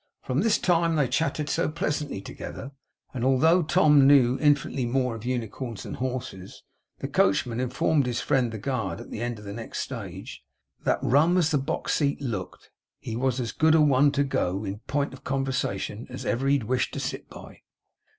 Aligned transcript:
From 0.23 0.41
this 0.41 0.57
time 0.57 0.95
they 0.95 1.07
chatted 1.07 1.47
so 1.47 1.69
pleasantly 1.69 2.21
together, 2.21 2.71
that 3.13 3.23
although 3.23 3.61
Tom 3.61 4.07
knew 4.07 4.35
infinitely 4.39 4.87
more 4.87 5.13
of 5.15 5.25
unicorns 5.25 5.83
than 5.83 5.93
horses, 5.93 6.63
the 6.97 7.07
coachman 7.07 7.59
informed 7.59 8.07
his 8.07 8.19
friend 8.19 8.51
the 8.51 8.57
guard 8.57 8.99
at 8.99 9.11
the 9.11 9.21
end 9.21 9.37
of 9.37 9.45
the 9.45 9.53
next 9.53 9.77
stage, 9.81 10.43
'that 10.85 11.03
rum 11.03 11.37
as 11.37 11.51
the 11.51 11.59
box 11.59 11.93
seat 11.93 12.19
looked, 12.19 12.71
he 12.97 13.15
was 13.15 13.39
as 13.39 13.51
good 13.51 13.75
a 13.75 13.81
one 13.83 14.11
to 14.13 14.23
go, 14.23 14.63
in 14.63 14.79
pint 14.87 15.13
of 15.13 15.23
conversation, 15.23 16.07
as 16.09 16.25
ever 16.25 16.47
he'd 16.47 16.63
wish 16.63 16.89
to 16.89 16.99
sit 16.99 17.29
by. 17.29 17.61